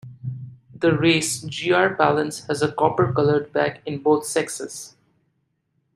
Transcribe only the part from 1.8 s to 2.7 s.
pallens" has